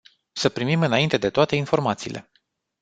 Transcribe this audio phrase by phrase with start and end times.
[0.31, 2.31] Să primim înainte de toate informațiile.